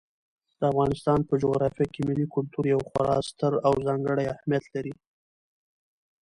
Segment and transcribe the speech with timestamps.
[0.59, 4.93] د افغانستان په جغرافیه کې ملي کلتور یو خورا ستر او ځانګړی اهمیت لري.